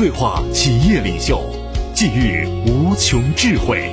[0.00, 1.38] 对话企业领袖，
[1.94, 3.92] 寄予无穷智慧。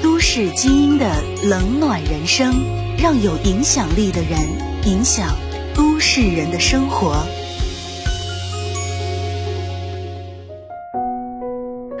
[0.00, 2.54] 都市精英的冷暖人生，
[2.96, 4.38] 让有影响力的人
[4.84, 5.34] 影响
[5.74, 7.26] 都市人的生活。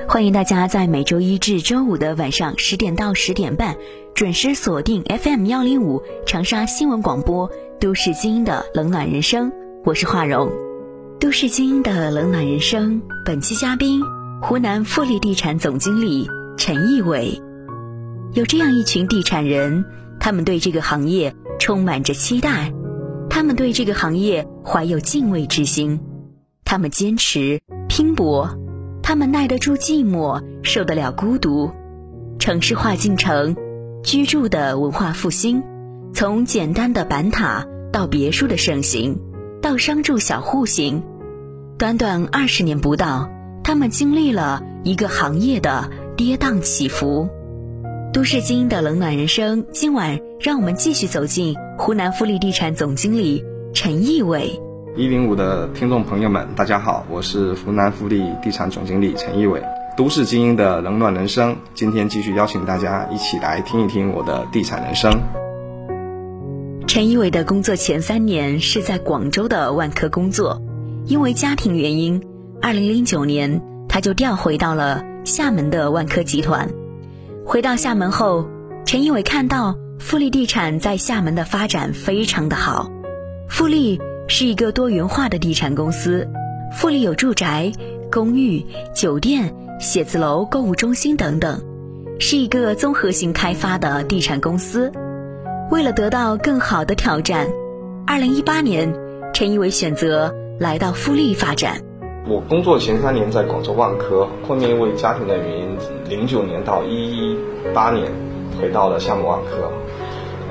[0.08, 3.76] 欢迎大家在每周一至周五的晚上十点到十点半，
[4.14, 7.50] 准时锁定 FM 幺零五长沙新闻广播
[7.80, 9.50] 《都市精英的冷暖人生》，
[9.84, 10.46] 我是华荣。
[11.18, 14.02] 《都市精英的冷暖人生》本期嘉宾：
[14.42, 17.40] 湖南富力地产总经理陈义伟。
[18.34, 19.86] 有这样一群地产人，
[20.20, 22.70] 他们对这个行业充满着期待，
[23.30, 26.00] 他们对这个行业怀有敬畏之心，
[26.66, 28.58] 他们坚持拼搏。
[29.02, 31.70] 他们耐得住寂寞，受得了孤独。
[32.38, 33.56] 城市化进程，
[34.04, 35.62] 居住的文化复兴，
[36.12, 39.18] 从简单的板塔到别墅的盛行，
[39.66, 41.02] 到商住小户型，
[41.76, 43.28] 短短二十年不到，
[43.64, 47.28] 他们经历了一个行业的跌宕起伏。
[48.12, 53.44] 都市精英的冷暖人生，今晚让我们继续走进湖南富力地产总经理
[53.74, 54.56] 陈义伟。
[54.96, 59.60] 一零五的听众朋友们，大家好，我是湖南富力地产总经理陈一伟。
[59.96, 65.10] 都市精英的冷暖人生，今天继续邀请大家一起来听一听我的地产人生。
[66.96, 70.62] 陈一伟的工作前三年是在广州的万科工作，
[71.04, 72.22] 因为家庭原因，
[72.62, 76.66] 二零零九年他就调回到了厦门的万科集团。
[77.44, 78.48] 回到厦门后，
[78.86, 82.90] 陈一伟看到富力地产在厦门的发展非常的好，
[83.46, 84.00] 富力。
[84.26, 86.26] 是一个多元化的地产公司，
[86.72, 87.70] 富力有住宅、
[88.10, 91.60] 公寓、酒店、写字楼、购物中心等等，
[92.18, 94.90] 是一个综合性开发的地产公司。
[95.68, 97.48] 为了得到更好的挑战，
[98.06, 98.94] 二零一八年，
[99.34, 101.82] 陈一伟选择来到富力发展。
[102.28, 105.76] 我工作前三年在广州万科，后面因为家庭的原因，
[106.08, 107.36] 零九年到一一
[107.74, 108.06] 八年
[108.60, 109.72] 回到了厦门万科。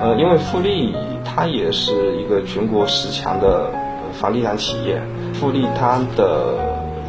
[0.02, 0.94] 呃，因为富力
[1.24, 3.72] 它也是一个全国十强的
[4.12, 5.02] 房地产企业。
[5.34, 6.56] 富力它的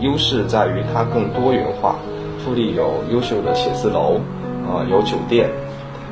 [0.01, 1.97] 优势在于它更多元化。
[2.45, 4.21] 富力有优秀的写字楼，
[4.69, 5.51] 呃，有酒店。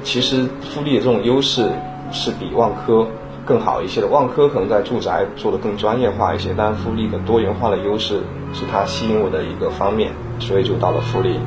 [0.05, 1.69] 其实富力的这种优势
[2.13, 3.09] 是比万科
[3.45, 4.07] 更好一些的。
[4.07, 8.21] 万科可能在住宅做的更专业化一些，但富力的多元化的优势
[8.53, 11.41] 是它吸引我的一个方面，所以就到了富力。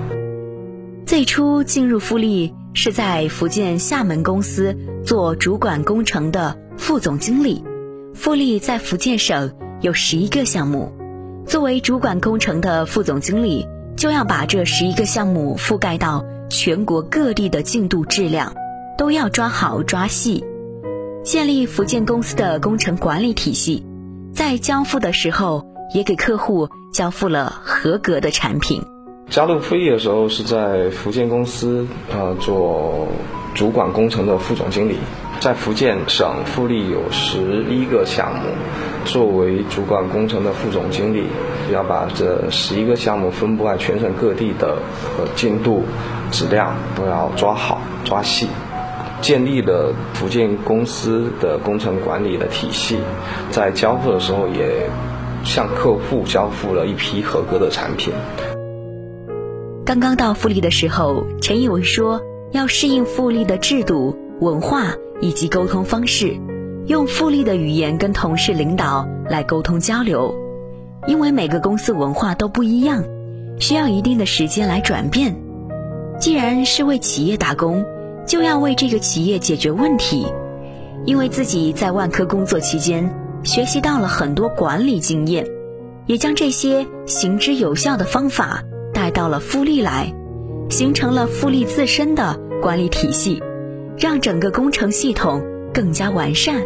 [1.06, 2.54] 最初进入富力。
[2.74, 7.64] 是在福建厦门公司做主管工程的副总经理。
[8.14, 9.52] 富力在福建省
[9.82, 10.94] 有十一个项目，
[11.48, 18.54] 作为主管工程的副总经理，就要把这十一个项目覆盖到全国各地的进度质量
[18.98, 20.44] 都要抓好抓细，
[21.24, 23.86] 建立福建公司的工程管理体系，
[24.34, 28.82] 在交付的时候也给客户交付了合格的产品。
[29.30, 33.08] 加入飞翼的时候是在福建公司，呃，做
[33.54, 34.96] 主管工程的副总经理。
[35.40, 38.50] 在福建省，富力有十一个项目，
[39.06, 41.28] 作为主管工程的副总经理，
[41.72, 44.80] 要把这十一个项目分布在全省各地的
[45.18, 45.84] 呃进度、
[46.32, 48.48] 质量都要抓好、抓细，
[49.22, 52.98] 建立了福建公司的工程管理的体系，
[53.52, 54.90] 在交付的时候也
[55.46, 58.12] 向客户交付了一批合格的产品。
[59.86, 62.22] 刚刚到富力的时候，陈以伟说
[62.52, 66.38] 要适应富力的制度、文化以及沟通方式，
[66.88, 70.34] 用富力的语言跟同事、领导来沟通交流。
[71.08, 73.04] 因为每个公司文化都不一样，
[73.60, 75.36] 需要一定的时间来转变。
[76.20, 77.86] 既然是为企业打工，
[78.26, 80.28] 就要为这个企业解决问题。
[81.06, 83.14] 因为自己在万科工作期间，
[83.44, 85.48] 学习到了很多管理经验，
[86.06, 88.64] 也将这些行之有效的方法。
[88.94, 90.12] 带到了富力来，
[90.70, 93.44] 形成了富力自身的管理体系，
[94.00, 95.42] 让整个工程系统
[95.74, 96.62] 更加完善，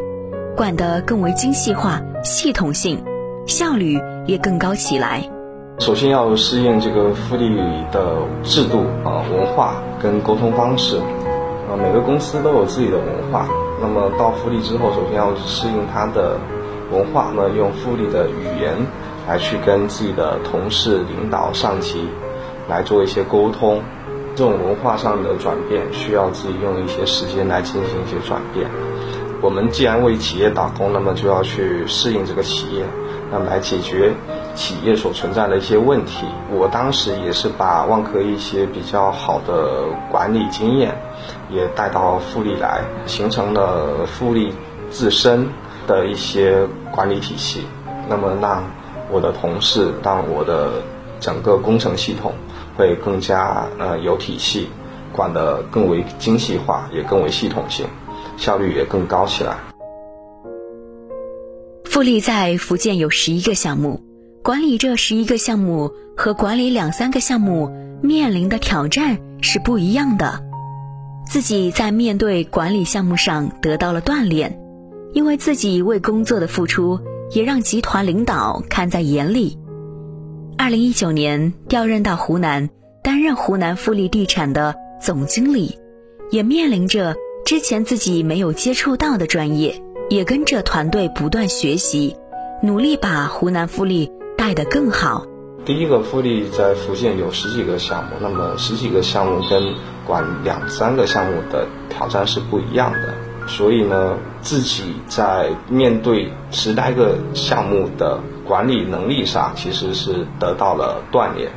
[0.53, 3.01] 管得更为精细化、系统性，
[3.47, 3.97] 效率
[4.27, 5.23] 也更高起来。
[5.79, 7.55] 首先要适应这个复利
[7.89, 13.47] 的制度啊、文化跟沟通方式啊，每个公司都有自己的文化。
[13.81, 16.37] 那么到复利之后，首先要适应它的
[16.91, 18.75] 文化，那用复利的语言。
[19.27, 22.07] 来去跟自己的同事、领导、上级
[22.67, 23.79] 来做一些沟通。
[24.35, 28.69] 这种文化上的转变，需要自己用一些时间来进行一些转变。
[29.41, 32.85] 我们既然为企业打工，那么就要去适应这个企业，
[33.31, 34.13] 那么来解决
[34.53, 36.27] 企业所存在的一些问题。
[36.51, 40.95] 我当时也是把万科一些比较好的管理经验，
[41.49, 44.53] 也带到富力来，形成了富力
[44.91, 45.49] 自身
[45.87, 47.65] 的一些管理体系。
[48.07, 48.63] 那么让
[49.09, 50.69] 我的同事，让我的
[51.19, 52.33] 整个工程系统。
[52.75, 54.69] 会更加呃有体系，
[55.11, 57.85] 管得更为精细化，也更为系统性，
[58.37, 59.57] 效率也更高起来。
[61.85, 64.01] 富力在福建有十一个项目，
[64.41, 67.69] 管理这十一个项目和管理两三个项目
[68.01, 70.41] 面临的挑战是不一样的。
[71.27, 74.59] 自己在面对管理项目上得到了锻炼，
[75.13, 76.99] 因为自己为工作的付出，
[77.31, 79.57] 也让集团领导看在眼里。
[80.61, 82.69] 二零一九年调任到湖南，
[83.01, 85.79] 担任湖南富力地产的总经理，
[86.29, 89.81] 也面临着之前自己没有接触到的专业，
[90.11, 92.15] 也跟着团队不断学习，
[92.61, 95.25] 努力把湖南富力带得更好。
[95.65, 99.73] 第一个，富力在福建有十几个项目，那么十几个项目跟
[100.05, 103.15] 管两三个项目的挑战是不一样的，
[103.47, 108.19] 所以呢，自己在面对十来个项目的。
[108.51, 111.49] 管理能力上其实是得到了锻炼，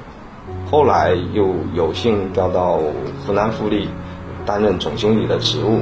[0.71, 2.79] 后来又有幸调到
[3.27, 3.89] 湖南富力
[4.47, 5.81] 担任总经理的职务，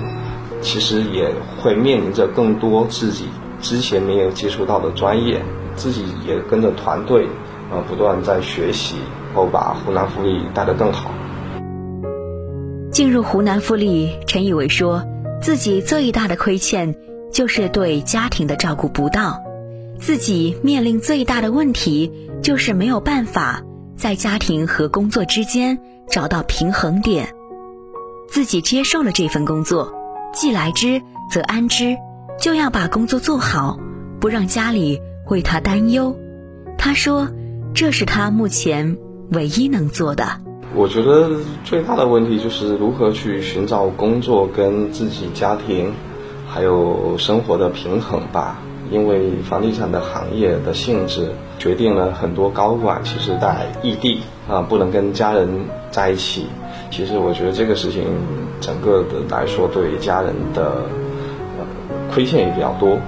[0.62, 1.30] 其实也
[1.60, 3.26] 会面临着更多自己
[3.60, 5.42] 之前没有接触到的专业，
[5.76, 7.28] 自己也跟着团队
[7.70, 8.96] 呃不断在学习，
[9.34, 11.10] 然后把湖南富力带得更好。
[12.90, 15.04] 进入湖南富力，陈以伟说
[15.42, 16.94] 自己最大的亏欠
[17.30, 19.51] 就是对家庭的照顾不到。
[20.02, 22.10] 自己面临最大的问题
[22.42, 23.62] 就是没有办法
[23.96, 25.78] 在家庭和工作之间
[26.10, 27.32] 找到平衡点。
[28.28, 29.94] 自己接受了这份工作，
[30.34, 31.00] 既来之
[31.30, 31.96] 则安之，
[32.40, 33.78] 就要把工作做好，
[34.18, 35.00] 不让家里
[35.30, 36.16] 为他担忧。
[36.76, 37.28] 他说
[37.72, 38.98] ：“这是他目前
[39.30, 40.40] 唯一能做的。”
[40.74, 41.30] 我觉得
[41.62, 45.92] 最大的问题就是如何去寻找工作跟自己家庭
[46.48, 48.60] 还有生活的平衡吧。
[48.90, 55.48] 因为房地产的行业的性质，决定了很多高管其实在异地啊，不能跟家人
[55.90, 56.46] 在一起。
[56.90, 58.04] 其实我觉得这个事情，
[58.60, 60.82] 整个的来说，对家人的
[62.12, 62.98] 亏欠也比较多。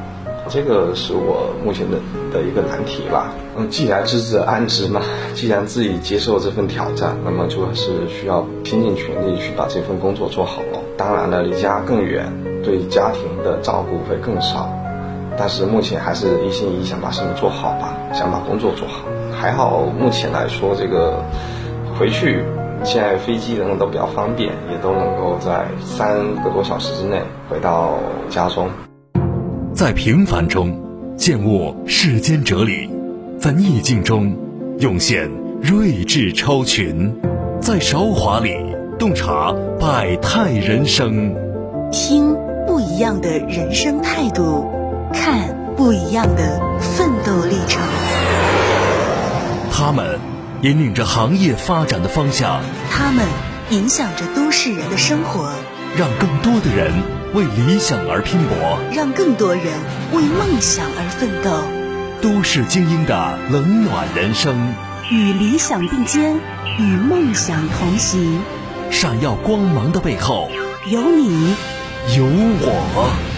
[0.47, 1.97] 这个是我目前的
[2.31, 3.33] 的一个难题吧。
[3.57, 5.01] 嗯，既然知之安之嘛，
[5.35, 10.79] 既然自己接受这份挑战，那么就是需要拼尽全力去把这份工作做好了。
[10.99, 12.31] 当然了，离家更远，
[12.63, 14.69] 对家庭的照顾会更少。
[15.37, 19.05] 但是目前还是一心一意想把事情做好吧，想把工作做好。
[19.33, 21.23] 还好目前来说，这个
[21.99, 22.45] 回去
[22.85, 27.21] 现在飞机等等都比较方便，也都能够在三个多小时之内
[27.51, 27.99] 回到
[28.31, 28.69] 家中。
[29.75, 30.81] 在平凡中
[31.17, 32.89] 见悟世间哲理，
[33.39, 34.35] 在逆境中
[34.79, 35.29] 涌现
[35.61, 37.13] 睿智超群，
[37.61, 38.55] 在韶华里
[38.99, 41.35] 洞察百态人生，
[41.91, 42.37] 听
[42.67, 44.71] 不一样的人生态度。
[45.15, 47.83] 看不一样的奋斗历程，
[49.73, 50.19] 他们
[50.63, 53.25] 引领着行业发展的方向，他们
[53.71, 55.53] 影响着都市人的生活，
[55.97, 56.93] 让更多的人
[57.33, 59.65] 为理想而拼搏，让更多人
[60.13, 61.51] 为梦想而奋斗。
[62.21, 64.75] 都市精英的冷暖人生，
[65.11, 66.37] 与理想并肩，
[66.79, 68.41] 与梦想同行。
[68.91, 70.51] 闪耀光芒的背后，
[70.87, 71.55] 有你，
[72.17, 73.34] 有我。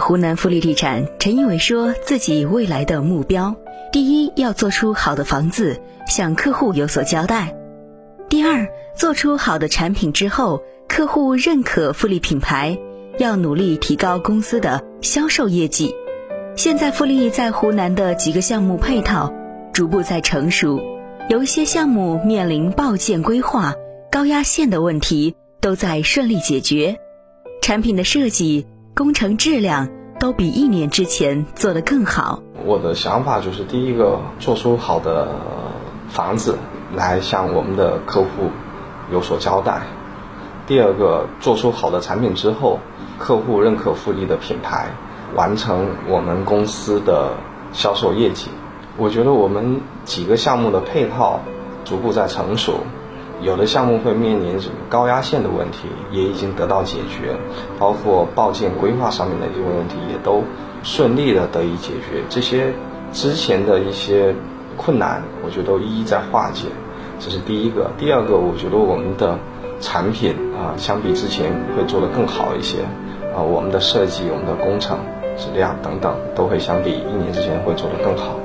[0.00, 3.54] 湖南富力地产，陈一伟说自己未来的目标：
[3.92, 7.54] 第一，要做出好的房子，向客户有所交代；
[8.28, 8.66] 第二，
[8.96, 12.78] 做出好的产品之后，客户认可富力品牌，
[13.18, 15.94] 要努力提高公司的销售业绩。
[16.56, 19.32] 现在富力在湖南的几个项目配套
[19.72, 20.80] 逐步在成熟，
[21.28, 23.74] 有一些项目面临报建规划、
[24.10, 26.98] 高压线的问题，都在顺利解决，
[27.62, 28.66] 产品的设计。
[28.94, 32.42] 工程质量都比一年之前做得更好。
[32.64, 35.28] 我的想法就是，第一个做出好的
[36.08, 36.58] 房子
[36.94, 38.50] 来向我们的客户
[39.12, 39.80] 有所交代；
[40.66, 42.80] 第二个做出好的产品之后，
[43.18, 44.88] 客户认可富力的品牌，
[45.34, 47.32] 完成我们公司的
[47.72, 48.48] 销售业绩。
[48.96, 51.40] 我觉得我们几个项目的配套
[51.84, 52.80] 逐步在成熟。
[53.42, 57.34] 有的项目会面临什么高压线的问题，也已经得到解决，
[57.78, 60.42] 包括报建规划上面的一些问题也都
[60.82, 62.22] 顺利的得以解决。
[62.28, 62.72] 这些
[63.12, 64.34] 之前的一些
[64.76, 66.68] 困难，我觉得都一一在化解，
[67.18, 67.90] 这是第一个。
[67.98, 69.38] 第二个，我觉得我们的
[69.80, 72.78] 产品啊，相比之前会做得更好一些
[73.34, 74.98] 啊，我们的设计、我们的工程
[75.36, 78.39] 质量等等，都会相比一年之前会做得更好。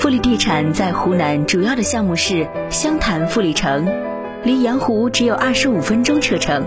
[0.00, 3.86] 富力地产在湖南主要的项目是湘潭富力城，
[4.42, 6.64] 离阳湖只有二十五分钟车程。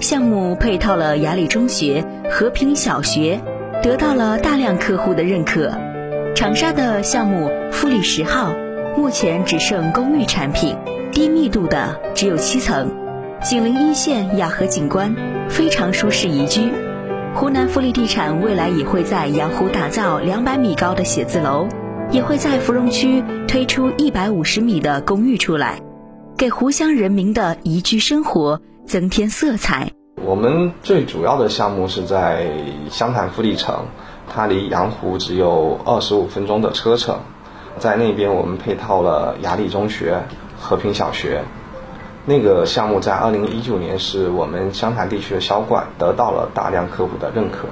[0.00, 3.40] 项目配套了雅礼中学、和平小学，
[3.82, 5.72] 得到了大量客户的认可。
[6.34, 8.52] 长沙的项目富力十号，
[8.98, 10.76] 目前只剩公寓产品，
[11.10, 12.90] 低密度的只有七层，
[13.42, 15.16] 紧邻一线雅河景观，
[15.48, 16.70] 非常舒适宜居。
[17.34, 21.66] 湖南富力地产未来也会在阳湖打造两百米高的写字楼。
[22.10, 25.82] 也会在芙蓉区推出一百五十米的公寓出来，
[26.38, 29.92] 给湖湘人民的宜居生活增添色彩。
[30.22, 32.50] 我们最主要的项目是在
[32.90, 33.84] 湘潭富力城，
[34.26, 37.20] 它离洋湖只有二十五分钟的车程，
[37.78, 40.22] 在那边我们配套了雅礼中学、
[40.58, 41.42] 和平小学。
[42.24, 47.68] 那个项目在二零一九年是我们湘潭地区的销冠，得到了大量客户的认可。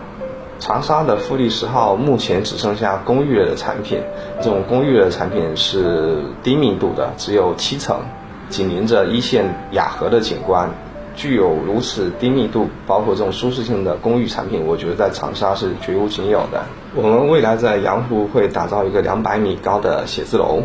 [0.59, 4.01] 长沙的富力十号目前只剩下公寓类的产品，
[4.41, 8.01] 这种公寓类的产品是低密度的，只有七层，
[8.49, 10.71] 紧邻着一线雅河的景观，
[11.15, 16.65] 具有如此低密度，包括这种舒适性的公寓产品，我觉得在长沙是绝无仅有的。
[16.95, 20.63] 我们未来在阳湖会打造一个两百米高的写字楼，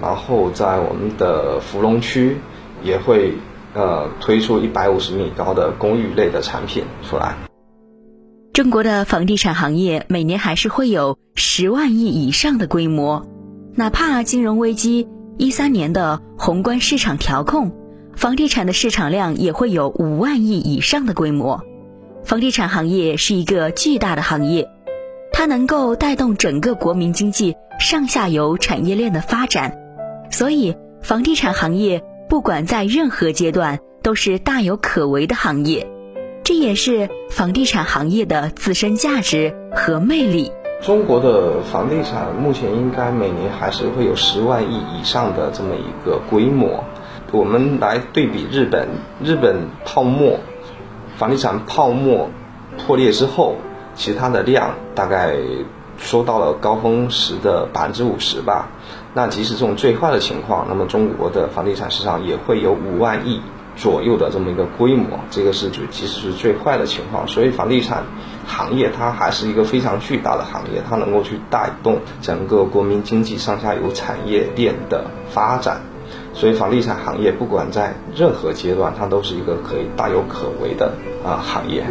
[0.00, 2.38] 然后在我们的芙蓉区
[2.82, 3.34] 也会
[3.74, 7.47] 呃推出一百五十米高的公寓类的产品出来。
[8.58, 13.24] 中国的房地产行业每年还是会有十万亿以上的规模，
[13.76, 17.70] 哪怕金融危机一三年的宏观市场调控，
[18.16, 21.62] 房地产的市场量也会有五万亿以上的规模。
[22.24, 24.68] 房地产行业是一个巨大的行业，
[25.30, 29.78] 它能够带动整个国民经济上下游产业链的发展，
[30.32, 35.86] 所以房地产行业不管在任何阶段都是大有可为的行业。
[36.48, 40.50] 这也是房地产行业的自身价值和魅力。
[40.80, 46.82] 中国的房地产目前应该每年还是会有十万亿以上的这么一个规模。
[47.32, 48.88] 我们来对比日本，
[49.22, 50.38] 日本泡沫，
[51.18, 52.30] 房地产泡沫
[52.78, 53.56] 破裂之后，
[53.94, 55.36] 其他的量大概
[55.98, 58.70] 收到了高峰时的百分之五十吧。
[59.12, 63.42] 那即使这种最坏的情况，那么中国的房地产市场也会有五万亿。
[63.78, 68.02] 左右的这么一个规模，这个是就即使是最坏的情况，所以房地产
[68.44, 75.80] 行业它还是一个非常巨大的行业，它能够去带动整个国民经济上下游产业链的发展，
[76.34, 80.92] 所以房地产行业不管在任何阶段，它都是一个可以大有可为的
[81.24, 81.84] 啊行业。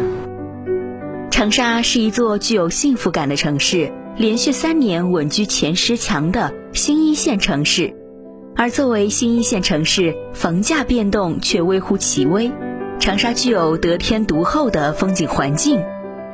[1.30, 7.97] 长沙是一座具有幸福感的城市，连续三年稳居前十强的新一线城市。
[8.60, 12.50] 而作为新一线城市，房价变动却微乎其微。
[12.98, 15.80] 长沙具有得天独厚的风景环境，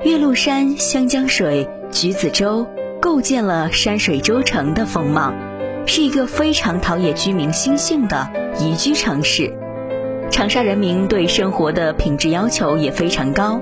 [0.05, 2.67] 岳麓山、湘江水、橘子洲，
[2.99, 5.35] 构建了山水洲城的风貌，
[5.85, 8.27] 是一个非常陶冶居民心性的
[8.59, 9.53] 宜居城市。
[10.31, 13.61] 长沙人民对生活的品质要求也非常高。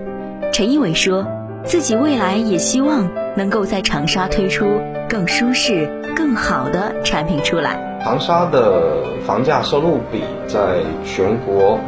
[0.53, 1.27] 陈一伟说，
[1.65, 7.92] 自己未来也希望能够在长沙推出更舒适、更好的产品出来。
[8.03, 11.79] 长沙的房价收入比在全国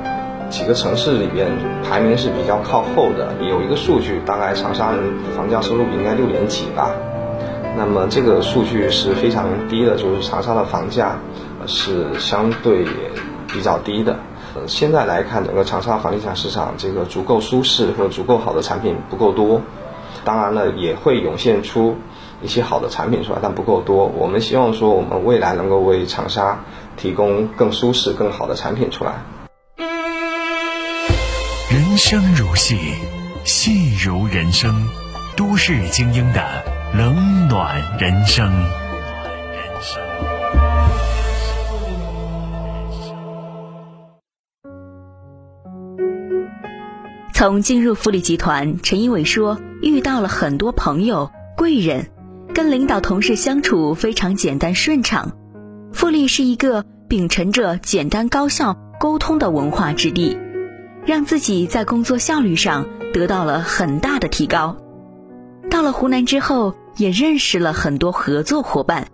[0.49, 1.51] 几个城市里边
[1.83, 3.35] 排名是比较靠后的。
[3.41, 5.01] 有一个数据，大概长沙人
[5.37, 6.93] 房价收入比应该六点几吧。
[7.77, 11.19] 那么这个数据是非常低的，就是长沙的房价
[11.67, 12.87] 是相对
[13.49, 14.17] 比较低的。
[14.69, 19.61] 现在来看，整个长沙房地产市场，这个足够舒适和足够好的产品不够多。
[20.25, 21.97] 当然了，也会涌现出。
[22.45, 24.05] 一些好的产品出来，但不够多。
[24.05, 26.63] 我们希望说，我们未来能够为长沙
[26.95, 29.15] 提供更舒适、更好的产品出来。
[31.71, 32.77] 人生如戏，
[33.45, 34.87] 戏如人生，
[35.37, 36.43] 都市精英的
[36.95, 38.53] 冷暖人生。
[47.33, 52.11] 从进入富力集团，陈一伟说，遇到了很多朋友、贵人。
[52.55, 55.33] 跟领导同事相处非常简单顺畅，
[55.93, 60.39] 富力是一个秉承着简单高效沟通的文化之地，
[61.05, 64.77] 让自己在工作效率上得到了很大的提高。
[65.69, 69.09] 到了湖南之后，也认识了很多合作伙伴。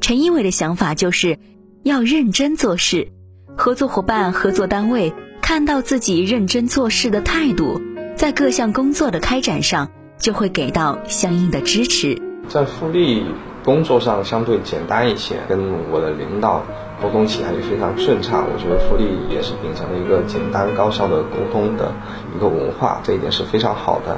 [0.00, 1.40] 陈一伟的想法就是
[1.82, 3.08] 要认真做事，
[3.56, 5.12] 合作伙伴、合作单位
[5.42, 7.80] 看到自己认真做事的态度，
[8.14, 9.90] 在各项工作的开展上
[10.20, 12.22] 就会给到相应的支持。
[12.48, 13.24] 在富力
[13.64, 15.58] 工作上相对简单一些，跟
[15.90, 16.62] 我的领导
[17.02, 18.46] 沟通起来也非常顺畅。
[18.52, 21.92] 我觉得复利也是秉承了一个简单高效的沟通的
[22.34, 24.16] 一个文化，这一点是非常好的。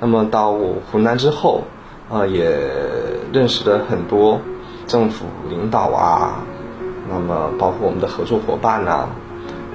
[0.00, 1.62] 那么到我湖南之后，
[2.10, 2.48] 呃，也
[3.32, 4.40] 认识了很多
[4.86, 6.44] 政府领导啊，
[7.08, 9.08] 那么包括我们的合作伙伴呐。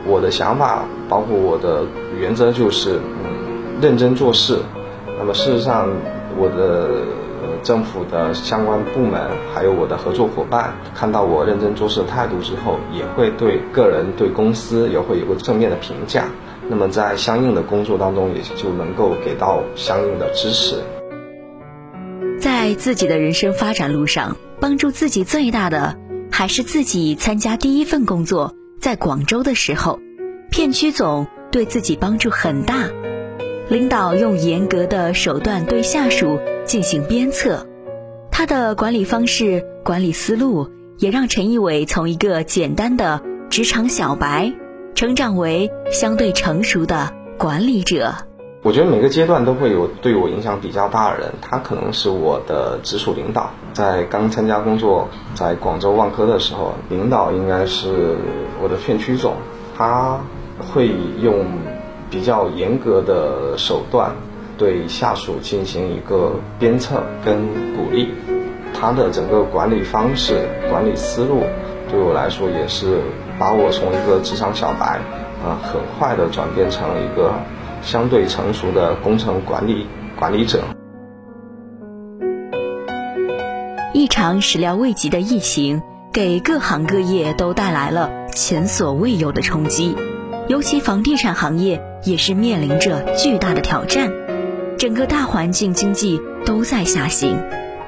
[0.04, 1.84] 我的想法，包括我的
[2.20, 4.58] 原则就是，嗯，认真做事。
[5.20, 5.88] 那么事实上，
[6.40, 7.02] 我的
[7.64, 9.22] 政府的相关部门，
[9.54, 16.26] 还有我的合作伙伴，看到我认真做事的态度之后，也会对个人、对公司也会有个正面的评价。
[16.70, 20.82] 那么在相应的工作当中，也就能够给到相应的支持。
[22.40, 25.98] 在自己的人生发展路上，帮助自己最大的，
[26.32, 28.56] 还是自己参加第一份工作。
[28.80, 30.00] 在广州的时候，
[30.50, 32.90] 片区总对自己帮助很大。
[33.72, 37.66] 领导用严格的手段对下属进行鞭策，
[38.30, 44.52] 他的管理方式、管理思路，也让陈一伟从一个简单的职场小白，
[44.94, 48.14] 成长为相对成熟的管理者。
[48.62, 53.52] 我觉得每个阶段都会有对我影响比较大的人，他可能是我的直属领导。
[53.72, 58.18] 在刚参加工作，在广州万科的时候，领导应该是
[58.62, 59.36] 我的片区总，
[59.78, 60.20] 他
[60.60, 60.90] 会
[61.22, 61.46] 用
[62.12, 64.12] 比较严格的手段
[64.58, 67.40] 对下属进行一个鞭策跟
[67.76, 68.10] 鼓励。
[68.74, 71.44] 他的整个管理方式、管理思路，
[71.90, 73.00] 对我来说也是
[73.40, 75.00] 把我从一个职场小白
[75.44, 77.34] 啊，很快的转变成了一个
[77.82, 79.88] 相对成熟的工程管理
[80.18, 80.62] 管理者。
[83.94, 85.82] 一场始料未及的疫情，
[86.14, 89.96] 给各行各业都带来了前所未有的冲击，
[90.52, 94.12] 尤其房地产行业也是面临着巨大的挑战。
[94.78, 97.42] 整个大环境经济都在下行，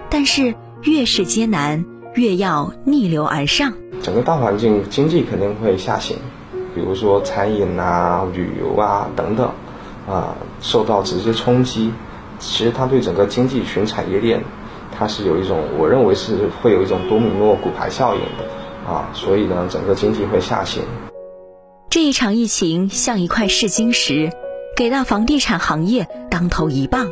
[0.10, 3.74] 但是越是艰难，越要逆流而上。
[4.02, 6.16] 整个大环境经济肯定会下行，
[6.74, 9.52] 比如说餐饮啊、旅游啊等等，
[10.08, 11.92] 啊受到直接冲击。
[12.40, 14.42] 其实它对整个经济全产业链。
[14.98, 20.82] 它是有一种，我认为是会有一种多米诺骨牌效应的，啊，所以呢，整个经济会下行。
[21.94, 24.32] 这一场疫情像一块试金石，
[24.76, 27.12] 给到房地产行业当头一棒，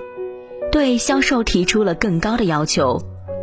[0.71, 2.99] 对销售提出了更高的要求，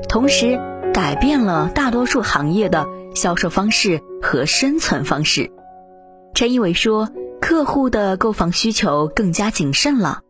[0.09, 0.59] 同时
[0.93, 5.53] 改变了大多数行业的销售方式和生存方式。
[6.35, 7.09] 陈一伟说，
[7.41, 10.23] 客户的购房需求更加谨慎了，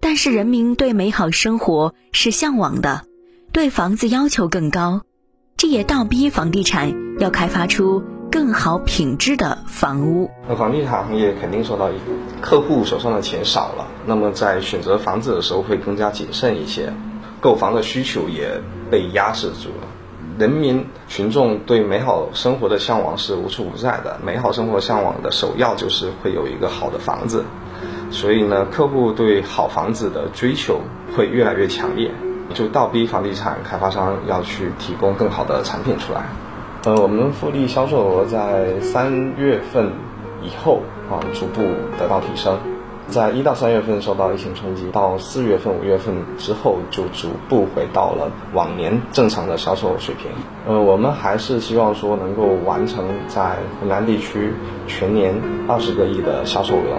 [0.00, 3.04] 但是人民对美好生活是向往的。
[3.50, 5.02] 对房子要求更高，
[5.56, 10.30] 这也倒逼房地产要开发出更好品质的房屋。
[10.48, 11.90] 那房地产行业肯定受到
[12.40, 16.90] 客户手上的钱少了，那么在选择房子的时候会更加谨慎一些，
[17.42, 18.58] 购房的需求也
[18.90, 19.86] 被压制住了。
[20.38, 27.44] 人民群众对美好生活的向往是无处不在的，美好生活向往的首要就是会有一个好的房子，
[28.10, 30.80] 所以呢，客户对好房子的追求
[31.14, 32.10] 会越来越强烈。
[32.54, 36.24] 就倒逼房地产开发商要去提供更好的产品出来。
[36.84, 39.92] 呃，我们复利销售额在三月份
[40.42, 41.62] 以后啊逐步
[41.96, 42.58] 得到提升，
[43.06, 50.28] 在一到三月份受到疫情冲击，到四月份、五月份之后就逐步回到了往年正常的销售水平。
[50.66, 54.52] 呃，我们还是希望说能够完成在湖南地区
[54.88, 56.98] 全年二十个亿的销售额。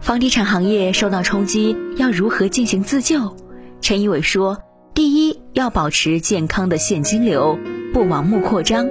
[0.00, 3.36] 房地产行业受到冲击，要如何进行自救？
[3.80, 4.58] 陈一伟说
[4.94, 7.56] ：“第一，要保持健康的现金流，
[7.98, 8.86] 不盲目扩张；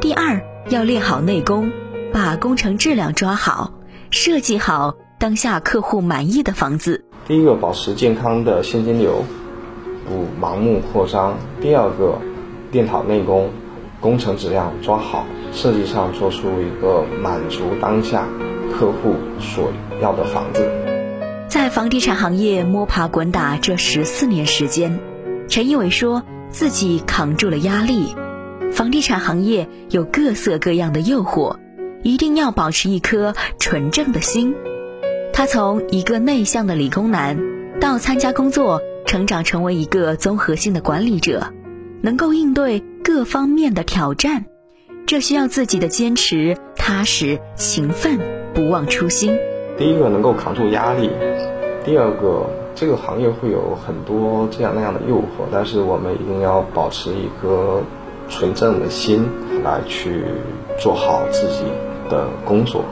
[0.00, 0.40] 第二，
[0.70, 1.70] 要练好内功，
[2.10, 3.74] 把工程质量抓好，
[4.10, 7.04] 设计好当下客户满意的房子。
[7.28, 9.22] 第一个，保持健康的现金流，
[10.08, 12.18] 不盲目扩张；第二个，
[12.72, 13.50] 练好内功，
[14.00, 18.26] 工程质量抓好，设计上做出一个满足当下
[18.72, 20.66] 客户所要的房子。”
[21.46, 24.98] 在房地产行业摸爬滚打这十四年时间，
[25.46, 28.16] 陈一伟说自己扛住了压力。
[28.72, 31.56] 房地产行业有各色各样的诱惑，
[32.02, 34.54] 一定要保持一颗纯正的心。
[35.32, 37.38] 他从一个内向的理工男，
[37.80, 41.52] 到参加工作，成长成为一个综合性的管理者，
[42.02, 44.46] 能够应对各方面的挑战。
[45.06, 48.18] 这需要自己的坚持、踏实、勤奋，
[48.54, 49.36] 不忘初心。
[49.78, 51.10] 第一个能够扛住压力，
[51.84, 57.82] 第二个这个行业会有很多这样那样的诱惑，但是我们一定要保持一颗
[58.28, 59.28] 纯正的心
[59.62, 60.24] 来去
[60.78, 61.64] 做好自己
[62.08, 62.84] 的工作。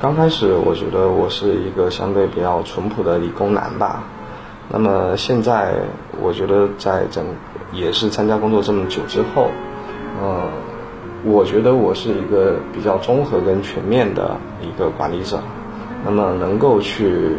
[0.00, 4.02] 刚开始我觉得我是一个相对比较淳朴的理工男吧，
[4.68, 5.74] 那么现在，
[6.22, 7.24] 我觉得在整
[7.72, 9.48] 也是参加工作这么久之后，
[10.22, 10.42] 呃，
[11.24, 15.38] 我觉得我是一个比较综合跟全面的一个管理者，
[16.02, 17.36] 那么能够去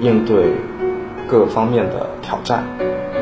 [0.00, 0.52] 应对
[1.26, 2.62] 各方面的挑战。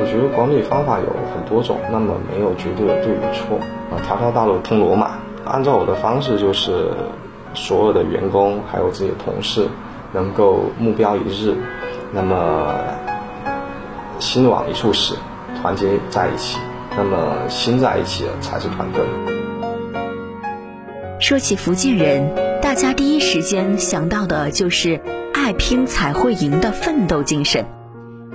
[0.01, 3.59] 我觉得管理方法有很多种，那么没有绝对的对与错
[3.91, 5.11] 啊，条条大路通罗马。
[5.45, 6.89] 按照我的方式，就是
[7.53, 9.69] 所有的员工还有自己的同事
[10.13, 11.55] 能够目标一致。
[12.13, 12.75] 那么，
[14.19, 15.15] 心往一处使，
[15.61, 16.59] 团结在一起。
[16.97, 19.03] 那么，心在一起了才是团队。
[21.19, 25.01] 说起福建人，大家第一时间想到的就是
[25.35, 27.67] 爱拼才会赢的奋斗精神。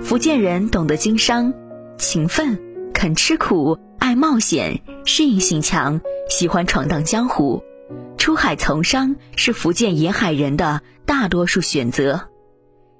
[0.02, 1.52] 福建人懂得经商、
[1.98, 2.58] 勤奋、
[2.92, 7.62] 肯吃苦、爱冒险、适应性强，喜欢闯荡江湖。
[8.18, 12.28] 出海从商是福建沿海人的大多数选择。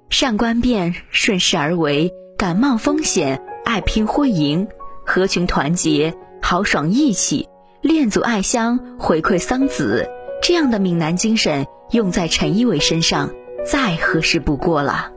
[0.09, 4.67] 善观变，顺势而为，敢冒风险，爱拼会赢，
[5.05, 7.47] 合群团结，豪爽义气，
[7.81, 10.07] 恋祖爱乡，回馈桑梓，
[10.41, 13.29] 这样的闽南精神用在陈一伟身上，
[13.65, 15.11] 再合适不过了。